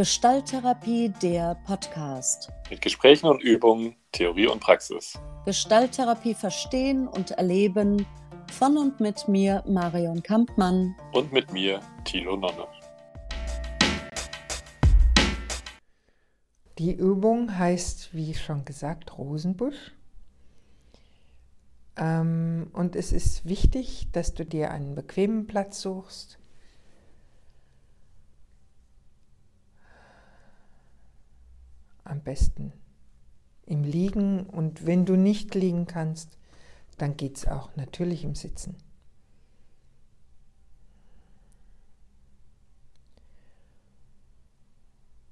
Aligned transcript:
Gestalttherapie, 0.00 1.12
der 1.20 1.56
Podcast. 1.66 2.50
Mit 2.70 2.80
Gesprächen 2.80 3.26
und 3.26 3.42
Übungen, 3.42 3.96
Theorie 4.12 4.46
und 4.46 4.58
Praxis. 4.58 5.20
Gestalttherapie 5.44 6.32
verstehen 6.32 7.06
und 7.06 7.32
erleben 7.32 8.06
von 8.50 8.78
und 8.78 8.98
mit 9.00 9.28
mir, 9.28 9.62
Marion 9.68 10.22
Kampmann. 10.22 10.96
Und 11.12 11.30
mit 11.34 11.52
mir, 11.52 11.80
Thilo 12.06 12.34
Nonne. 12.34 12.66
Die 16.78 16.94
Übung 16.94 17.58
heißt, 17.58 18.14
wie 18.14 18.32
schon 18.32 18.64
gesagt, 18.64 19.18
Rosenbusch. 19.18 19.92
Ähm, 21.98 22.70
und 22.72 22.96
es 22.96 23.12
ist 23.12 23.44
wichtig, 23.44 24.08
dass 24.12 24.32
du 24.32 24.46
dir 24.46 24.70
einen 24.70 24.94
bequemen 24.94 25.46
Platz 25.46 25.82
suchst. 25.82 26.39
Am 32.04 32.22
besten 32.22 32.72
im 33.66 33.84
Liegen 33.84 34.46
und 34.46 34.84
wenn 34.84 35.06
du 35.06 35.16
nicht 35.16 35.54
liegen 35.54 35.86
kannst, 35.86 36.38
dann 36.98 37.16
geht 37.16 37.36
es 37.36 37.46
auch 37.46 37.74
natürlich 37.76 38.24
im 38.24 38.34
Sitzen. 38.34 38.76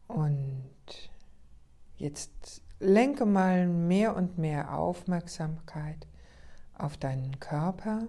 Und 0.06 1.10
jetzt 1.96 2.62
lenke 2.78 3.26
mal 3.26 3.66
mehr 3.66 4.16
und 4.16 4.38
mehr 4.38 4.72
Aufmerksamkeit 4.78 6.06
auf 6.74 6.96
deinen 6.96 7.40
Körper. 7.40 8.06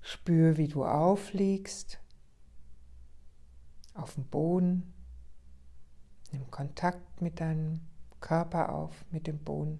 Spür, 0.00 0.56
wie 0.56 0.68
du 0.68 0.84
aufliegst 0.84 1.98
auf 3.96 4.14
dem 4.14 4.24
Boden. 4.26 4.92
Nimm 6.32 6.50
Kontakt 6.50 7.20
mit 7.20 7.40
deinem 7.40 7.80
Körper 8.20 8.72
auf, 8.72 9.04
mit 9.10 9.26
dem 9.26 9.38
Boden. 9.38 9.78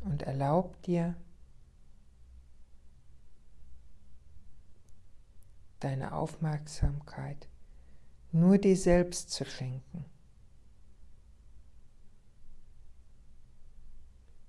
Und 0.00 0.22
erlaub 0.22 0.80
dir, 0.82 1.16
deine 5.80 6.12
Aufmerksamkeit 6.12 7.48
nur 8.30 8.58
dir 8.58 8.76
selbst 8.76 9.30
zu 9.30 9.44
schenken. 9.44 10.04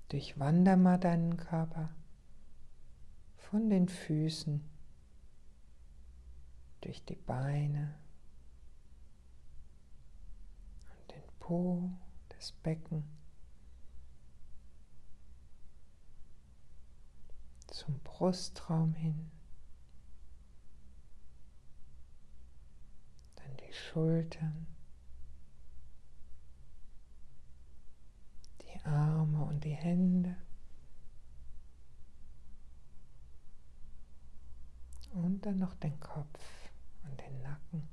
Durchwander 0.10 0.78
mal 0.78 1.00
deinen 1.00 1.38
Körper 1.38 1.90
von 3.36 3.70
den 3.70 3.90
Füßen, 3.90 4.64
durch 6.84 7.04
die 7.06 7.16
Beine 7.16 7.96
und 10.92 11.12
den 11.12 11.24
Po, 11.40 11.90
das 12.30 12.52
Becken 12.52 13.04
zum 17.68 18.00
Brustraum 18.00 18.94
hin. 18.94 19.32
Schultern, 23.74 24.66
die 28.62 28.86
Arme 28.86 29.44
und 29.46 29.64
die 29.64 29.76
Hände. 29.76 30.36
Und 35.12 35.46
dann 35.46 35.60
noch 35.60 35.76
den 35.76 36.00
Kopf 36.00 36.72
und 37.04 37.20
den 37.20 37.42
Nacken. 37.42 37.88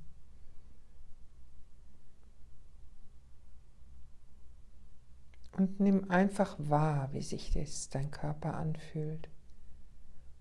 Und 5.57 5.79
nimm 5.79 6.09
einfach 6.09 6.55
wahr, 6.57 7.11
wie 7.13 7.21
sich 7.21 7.51
das 7.51 7.89
dein 7.89 8.09
Körper 8.09 8.55
anfühlt, 8.55 9.29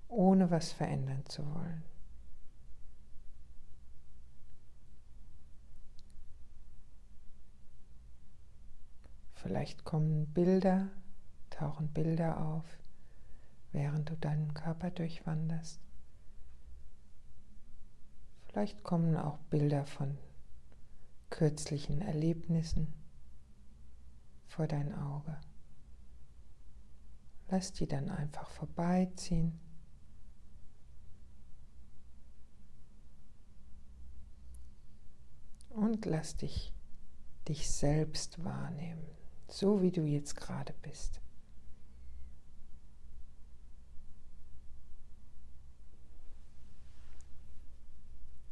ohne 0.09 0.51
was 0.51 0.73
verändern 0.73 1.25
zu 1.27 1.45
wollen. 1.47 1.83
Vielleicht 9.35 9.85
kommen 9.85 10.27
Bilder, 10.27 10.89
tauchen 11.49 11.89
Bilder 11.89 12.41
auf, 12.41 12.65
während 13.73 14.11
du 14.11 14.17
deinen 14.17 14.53
Körper 14.53 14.91
durchwanderst. 14.91 15.81
Vielleicht 18.49 18.83
kommen 18.83 19.17
auch 19.17 19.39
Bilder 19.49 19.87
von 19.87 20.19
kürzlichen 21.31 22.03
Erlebnissen 22.03 23.00
vor 24.51 24.67
dein 24.67 24.95
Auge. 24.95 25.41
Lass 27.49 27.73
die 27.73 27.87
dann 27.87 28.11
einfach 28.11 28.49
vorbeiziehen. 28.51 29.59
Und 35.71 36.05
lass 36.05 36.37
dich 36.37 36.75
dich 37.49 37.71
selbst 37.71 38.45
wahrnehmen 38.45 39.11
so 39.53 39.83
wie 39.83 39.91
du 39.91 40.05
jetzt 40.05 40.37
gerade 40.37 40.75
bist. 40.83 41.21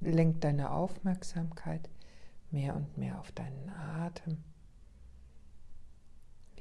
Lenk 0.01 0.41
deine 0.41 0.71
Aufmerksamkeit 0.71 1.91
mehr 2.51 2.75
und 2.77 2.97
mehr 2.97 3.19
auf 3.19 3.33
deinen 3.33 3.69
Atem, 3.71 4.43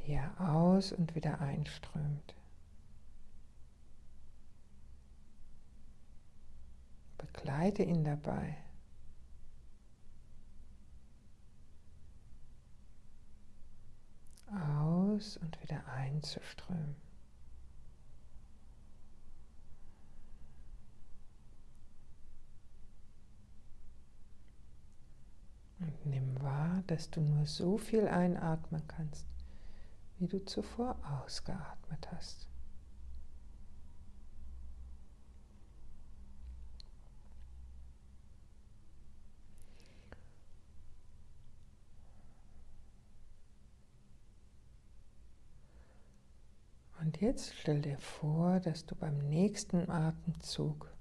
wie 0.08 0.14
er 0.14 0.40
aus 0.40 0.94
und 0.94 1.16
wieder 1.16 1.42
einströmt. 1.42 2.34
Begleite 7.18 7.84
ihn 7.84 8.04
dabei. 8.04 8.58
aus 14.50 15.36
und 15.36 15.62
wieder 15.62 15.86
einzuströmen. 15.88 16.96
Und 25.80 26.06
nimm 26.06 26.42
wahr, 26.42 26.82
dass 26.88 27.10
du 27.10 27.20
nur 27.20 27.46
so 27.46 27.78
viel 27.78 28.08
einatmen 28.08 28.88
kannst, 28.88 29.28
wie 30.20 30.28
du 30.28 30.44
zuvor 30.44 30.98
ausgeatmet 31.24 32.12
hast. 32.12 32.48
Und 47.00 47.22
jetzt 47.22 47.54
stell 47.56 47.82
dir 47.82 47.98
vor, 48.00 48.60
dass 48.60 48.86
du 48.86 48.94
beim 48.96 49.18
nächsten 49.18 49.90
Atemzug 49.90 50.92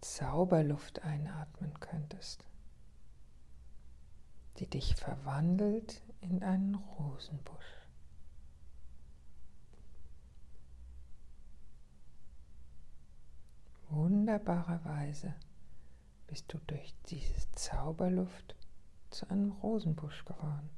Zauberluft 0.00 1.02
einatmen 1.02 1.78
könntest, 1.78 2.46
die 4.58 4.66
dich 4.66 4.96
verwandelt 4.96 6.02
in 6.20 6.42
einen 6.42 6.74
Rosenbusch. 6.74 7.78
Wunderbarerweise 13.90 15.34
bist 16.26 16.52
du 16.52 16.58
durch 16.66 16.94
diese 17.06 17.50
Zauberluft 17.52 18.54
zu 19.10 19.28
einem 19.30 19.52
Rosenbusch 19.52 20.24
geworden. 20.24 20.68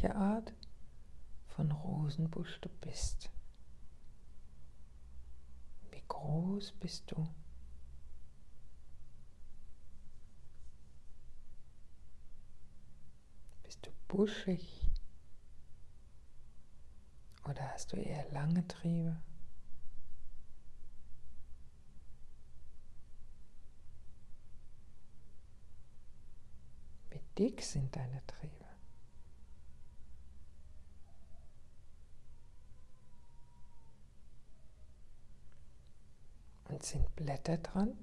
welche 0.00 0.14
Art 0.14 0.54
von 1.48 1.72
Rosenbusch 1.72 2.60
du 2.60 2.68
bist. 2.68 3.32
Wie 5.90 6.02
groß 6.06 6.70
bist 6.78 7.10
du? 7.10 7.28
Bist 13.64 13.84
du 13.84 13.90
buschig? 14.06 14.88
Oder 17.44 17.68
hast 17.72 17.92
du 17.92 17.96
eher 17.96 18.30
lange 18.30 18.68
Triebe? 18.68 19.20
Wie 27.10 27.20
dick 27.36 27.62
sind 27.62 27.96
deine 27.96 28.24
Triebe? 28.28 28.67
Und 36.78 36.84
sind 36.84 37.16
Blätter 37.16 37.58
dran? 37.58 37.98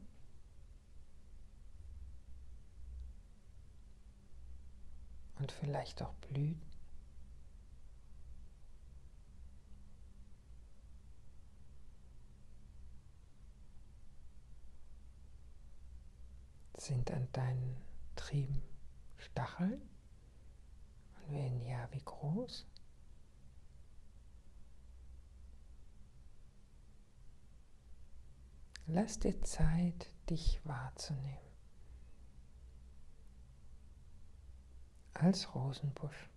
Und 5.40 5.50
vielleicht 5.54 6.02
auch 6.02 6.14
Blüten? 6.16 6.62
Sind 16.76 17.10
an 17.12 17.30
deinen 17.32 17.78
Trieben 18.18 18.62
Stacheln? 19.16 19.82
Und 21.22 21.34
wenn 21.34 21.62
ja, 21.62 21.88
wie 21.94 22.04
groß? 22.04 22.66
Lass 28.88 29.18
dir 29.18 29.42
Zeit, 29.42 30.14
dich 30.30 30.62
wahrzunehmen. 30.64 31.40
Als 35.16 35.56
Rosenbusch. 35.56 36.30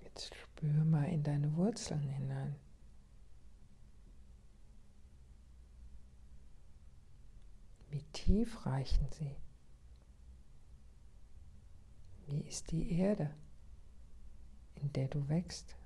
Jetzt 0.00 0.34
spür 0.34 0.84
mal 0.84 1.04
in 1.04 1.22
deine 1.22 1.54
Wurzeln 1.54 2.08
hinein. 2.08 2.56
Wie 7.90 8.02
tief 8.12 8.66
reichen 8.66 9.06
sie? 9.12 9.36
Wie 12.26 12.40
ist 12.40 12.72
die 12.72 12.98
Erde, 12.98 13.34
in 14.74 14.92
der 14.92 15.08
du 15.08 15.28
wächst? 15.28 15.76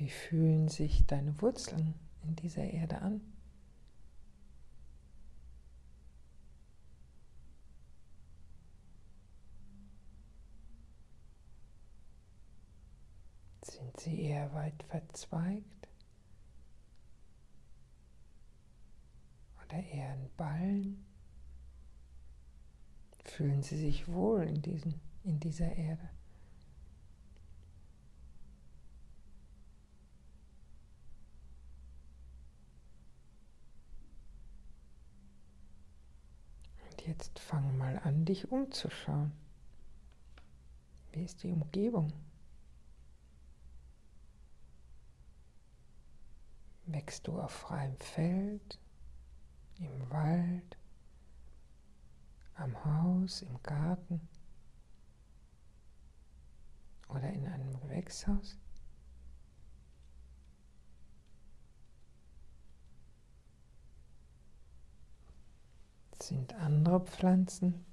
Wie 0.00 0.08
fühlen 0.08 0.68
sich 0.68 1.04
deine 1.04 1.42
Wurzeln 1.42 1.92
in 2.22 2.34
dieser 2.34 2.64
Erde 2.64 3.02
an? 3.02 3.20
Sind 13.60 14.00
sie 14.00 14.22
eher 14.22 14.50
weit 14.54 14.82
verzweigt? 14.84 15.66
Oder 19.62 19.84
eher 19.84 20.14
in 20.14 20.30
Ballen? 20.38 21.04
Fühlen 23.26 23.62
sie 23.62 23.76
sich 23.76 24.08
wohl 24.08 24.44
in, 24.44 24.62
diesen, 24.62 24.98
in 25.24 25.38
dieser 25.40 25.76
Erde? 25.76 26.08
Jetzt 37.06 37.38
fang 37.38 37.76
mal 37.78 37.98
an, 37.98 38.24
dich 38.24 38.50
umzuschauen. 38.50 39.32
Wie 41.12 41.24
ist 41.24 41.42
die 41.42 41.50
Umgebung? 41.50 42.12
Wächst 46.86 47.26
du 47.26 47.40
auf 47.40 47.52
freiem 47.52 47.96
Feld, 47.98 48.80
im 49.78 50.10
Wald, 50.10 50.76
am 52.54 52.84
Haus, 52.84 53.42
im 53.42 53.62
Garten 53.62 54.20
oder 57.08 57.30
in 57.32 57.46
einem 57.46 57.80
Gewächshaus? 57.80 58.58
Sind 66.30 66.54
andere 66.54 67.00
Pflanzen 67.00 67.84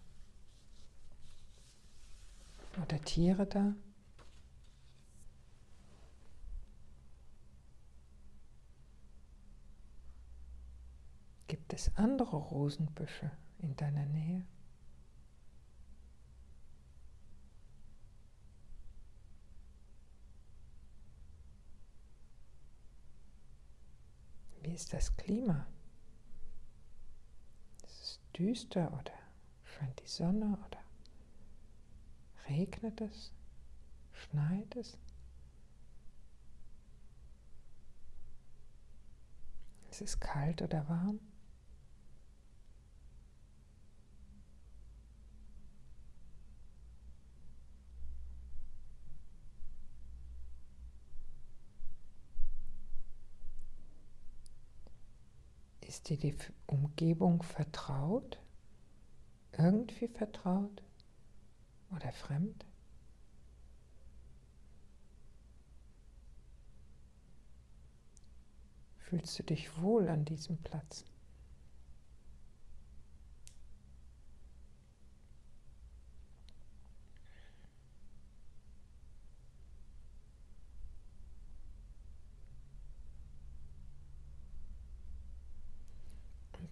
oder 2.79 3.01
Tiere 3.01 3.47
da? 3.47 3.73
Gibt 11.47 11.73
es 11.73 11.91
andere 11.95 12.37
Rosenbüsche 12.37 13.31
in 13.57 13.75
deiner 13.75 14.05
Nähe? 14.05 14.45
Wie 24.61 24.75
ist 24.75 24.93
das 24.93 25.17
Klima? 25.17 25.65
Düster 28.37 28.87
oder 28.93 29.13
scheint 29.63 29.99
die 30.01 30.07
Sonne 30.07 30.57
oder 30.67 30.79
regnet 32.47 33.01
es, 33.01 33.31
schneit 34.11 34.75
es? 34.75 34.97
Ist 39.89 40.01
es 40.01 40.19
kalt 40.19 40.61
oder 40.61 40.87
warm? 40.87 41.19
Dir 56.07 56.17
die 56.17 56.37
Umgebung 56.67 57.43
vertraut? 57.43 58.39
Irgendwie 59.51 60.07
vertraut? 60.07 60.81
Oder 61.93 62.13
fremd? 62.13 62.65
Fühlst 68.99 69.37
du 69.39 69.43
dich 69.43 69.81
wohl 69.81 70.07
an 70.07 70.23
diesem 70.23 70.57
Platz? 70.57 71.03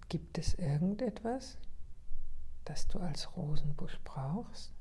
Gibt 0.07 0.34
es 0.45 0.53
irgendetwas, 0.55 1.57
das 2.65 2.87
du 2.87 2.99
als 2.99 3.35
Rosenbusch 3.35 3.99
brauchst? 4.03 4.73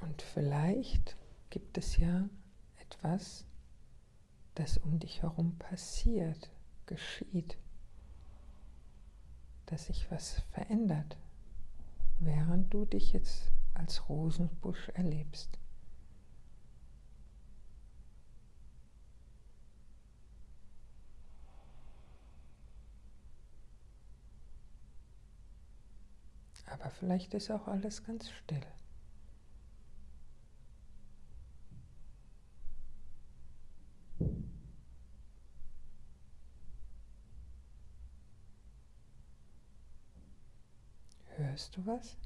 Und 0.00 0.22
vielleicht 0.22 1.16
gibt 1.50 1.76
es 1.76 1.98
ja 1.98 2.28
etwas, 2.88 3.44
das 4.54 4.78
um 4.78 4.98
dich 4.98 5.22
herum 5.22 5.56
passiert, 5.58 6.50
geschieht, 6.86 7.56
dass 9.66 9.86
sich 9.86 10.10
was 10.10 10.40
verändert, 10.52 11.16
während 12.18 12.72
du 12.72 12.86
dich 12.86 13.12
jetzt 13.12 13.52
als 13.74 14.08
Rosenbusch 14.08 14.88
erlebst. 14.90 15.58
Aber 26.66 26.90
vielleicht 26.90 27.34
ist 27.34 27.50
auch 27.50 27.66
alles 27.66 28.04
ganz 28.04 28.30
still. 28.30 28.64
Hörst 41.58 41.76
du 41.76 41.86
was? 41.86 42.16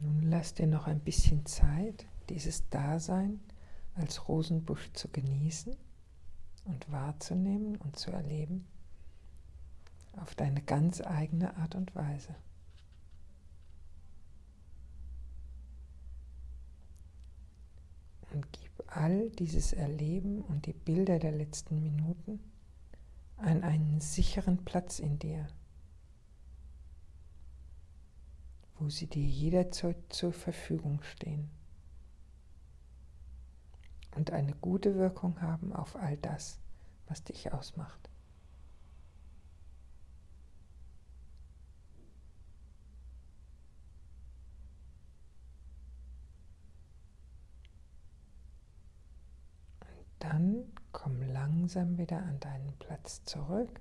Nun 0.00 0.22
lass 0.22 0.54
dir 0.54 0.66
noch 0.66 0.88
ein 0.88 0.98
bisschen 0.98 1.46
Zeit, 1.46 2.04
dieses 2.30 2.68
Dasein 2.68 3.38
als 3.94 4.26
Rosenbusch 4.26 4.90
zu 4.92 5.06
genießen 5.06 5.76
und 6.64 6.90
wahrzunehmen 6.90 7.76
und 7.76 7.96
zu 7.96 8.10
erleben 8.10 8.66
auf 10.16 10.34
deine 10.34 10.62
ganz 10.62 11.00
eigene 11.00 11.56
Art 11.58 11.76
und 11.76 11.94
Weise. 11.94 12.34
Und 18.32 18.50
gib 18.52 18.70
all 18.86 19.30
dieses 19.30 19.72
Erleben 19.72 20.40
und 20.42 20.66
die 20.66 20.72
Bilder 20.72 21.18
der 21.18 21.32
letzten 21.32 21.82
Minuten 21.82 22.40
an 23.36 23.62
einen 23.62 24.00
sicheren 24.00 24.64
Platz 24.64 24.98
in 24.98 25.18
dir, 25.18 25.46
wo 28.78 28.88
sie 28.88 29.06
dir 29.06 29.24
jederzeit 29.24 29.96
zur 30.08 30.32
Verfügung 30.32 31.02
stehen 31.02 31.50
und 34.14 34.30
eine 34.30 34.54
gute 34.54 34.94
Wirkung 34.94 35.40
haben 35.40 35.72
auf 35.72 35.96
all 35.96 36.16
das, 36.18 36.58
was 37.08 37.24
dich 37.24 37.52
ausmacht. 37.52 38.08
Dann 50.22 50.64
komm 50.92 51.20
langsam 51.22 51.98
wieder 51.98 52.18
an 52.18 52.38
deinen 52.38 52.72
Platz 52.78 53.24
zurück. 53.24 53.80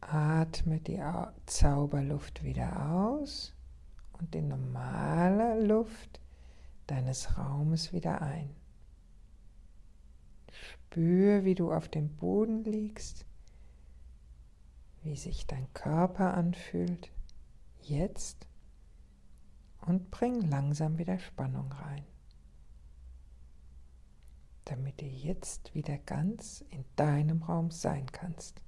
Atme 0.00 0.80
die 0.80 1.02
Zauberluft 1.46 2.42
wieder 2.42 2.90
aus 2.90 3.54
und 4.18 4.32
die 4.32 4.40
normale 4.40 5.60
Luft 5.66 6.20
deines 6.86 7.36
Raumes 7.36 7.92
wieder 7.92 8.22
ein. 8.22 8.54
Spür, 10.50 11.44
wie 11.44 11.54
du 11.54 11.72
auf 11.72 11.88
dem 11.88 12.16
Boden 12.16 12.64
liegst, 12.64 13.26
wie 15.02 15.16
sich 15.16 15.46
dein 15.46 15.70
Körper 15.74 16.34
anfühlt, 16.34 17.10
jetzt 17.82 18.46
und 19.86 20.10
bring 20.10 20.40
langsam 20.48 20.98
wieder 20.98 21.18
Spannung 21.18 21.70
rein, 21.72 22.04
damit 24.68 25.00
du 25.00 25.06
jetzt 25.06 25.74
wieder 25.74 25.96
ganz 25.98 26.64
in 26.70 26.84
deinem 26.96 27.42
Raum 27.42 27.70
sein 27.70 28.06
kannst. 28.12 28.62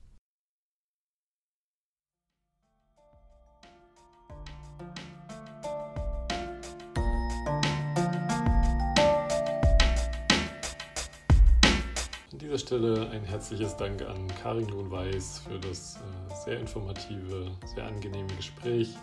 dieser 12.50 12.58
Stelle 12.58 13.10
ein 13.10 13.22
herzliches 13.22 13.76
Dank 13.76 14.02
an 14.02 14.26
Karin 14.42 14.68
Lohn-Weiß 14.70 15.42
für 15.46 15.60
das 15.60 15.96
äh, 15.96 16.34
sehr 16.44 16.58
informative, 16.58 17.52
sehr 17.74 17.84
angenehme 17.84 18.34
Gespräch 18.34 18.96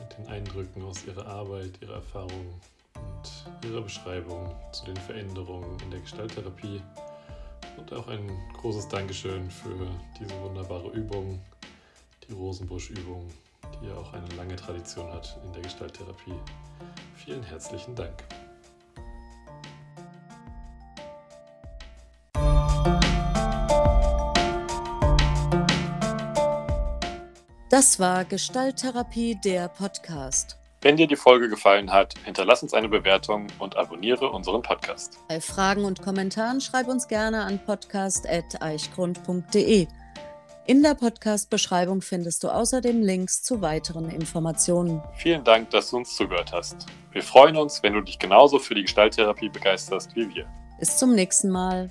mit 0.00 0.18
den 0.18 0.26
Eindrücken 0.26 0.82
aus 0.82 1.04
ihrer 1.06 1.26
Arbeit, 1.26 1.78
ihrer 1.80 1.94
Erfahrung 1.94 2.60
ihrer 3.64 3.82
Beschreibung 3.82 4.54
zu 4.72 4.84
den 4.86 4.96
Veränderungen 4.96 5.78
in 5.82 5.90
der 5.90 6.00
Gestalttherapie. 6.00 6.82
Und 7.76 7.92
auch 7.92 8.08
ein 8.08 8.30
großes 8.54 8.88
Dankeschön 8.88 9.50
für 9.50 9.88
diese 10.18 10.38
wunderbare 10.42 10.88
Übung, 10.90 11.40
die 12.28 12.32
Rosenbusch-Übung, 12.32 13.30
die 13.80 13.86
ja 13.86 13.94
auch 13.94 14.12
eine 14.12 14.28
lange 14.36 14.56
Tradition 14.56 15.10
hat 15.12 15.38
in 15.44 15.52
der 15.52 15.62
Gestalttherapie. 15.62 16.34
Vielen 17.16 17.42
herzlichen 17.42 17.94
Dank. 17.94 18.24
Das 27.70 28.00
war 28.00 28.24
Gestalttherapie, 28.24 29.38
der 29.44 29.68
Podcast. 29.68 30.59
Wenn 30.82 30.96
dir 30.96 31.06
die 31.06 31.16
Folge 31.16 31.50
gefallen 31.50 31.92
hat, 31.92 32.14
hinterlass 32.24 32.62
uns 32.62 32.72
eine 32.72 32.88
Bewertung 32.88 33.48
und 33.58 33.76
abonniere 33.76 34.30
unseren 34.30 34.62
Podcast. 34.62 35.18
Bei 35.28 35.38
Fragen 35.38 35.84
und 35.84 36.00
Kommentaren 36.00 36.62
schreib 36.62 36.88
uns 36.88 37.06
gerne 37.06 37.42
an 37.42 37.58
podcast.eichgrund.de. 37.58 39.86
In 40.66 40.82
der 40.82 40.94
Podcast-Beschreibung 40.94 42.00
findest 42.00 42.44
du 42.44 42.48
außerdem 42.48 43.02
Links 43.02 43.42
zu 43.42 43.60
weiteren 43.60 44.08
Informationen. 44.08 45.02
Vielen 45.16 45.44
Dank, 45.44 45.68
dass 45.68 45.90
du 45.90 45.98
uns 45.98 46.16
zugehört 46.16 46.52
hast. 46.52 46.86
Wir 47.12 47.22
freuen 47.22 47.56
uns, 47.56 47.82
wenn 47.82 47.92
du 47.92 48.00
dich 48.00 48.18
genauso 48.18 48.58
für 48.58 48.74
die 48.74 48.80
Gestalttherapie 48.82 49.50
begeisterst 49.50 50.16
wie 50.16 50.34
wir. 50.34 50.46
Bis 50.78 50.96
zum 50.96 51.14
nächsten 51.14 51.50
Mal. 51.50 51.90